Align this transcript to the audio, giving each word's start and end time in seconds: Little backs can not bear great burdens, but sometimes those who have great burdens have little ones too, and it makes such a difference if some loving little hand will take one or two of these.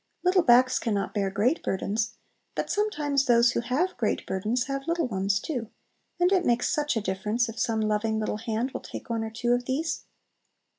Little 0.23 0.41
backs 0.41 0.79
can 0.79 0.95
not 0.95 1.13
bear 1.13 1.29
great 1.29 1.61
burdens, 1.61 2.13
but 2.55 2.71
sometimes 2.71 3.25
those 3.25 3.51
who 3.51 3.59
have 3.59 3.95
great 3.97 4.25
burdens 4.25 4.63
have 4.63 4.87
little 4.87 5.07
ones 5.07 5.39
too, 5.39 5.69
and 6.19 6.31
it 6.31 6.43
makes 6.43 6.71
such 6.73 6.97
a 6.97 7.01
difference 7.01 7.47
if 7.47 7.59
some 7.59 7.81
loving 7.81 8.17
little 8.17 8.37
hand 8.37 8.71
will 8.71 8.81
take 8.81 9.11
one 9.11 9.23
or 9.23 9.29
two 9.29 9.51
of 9.53 9.65
these. 9.65 10.05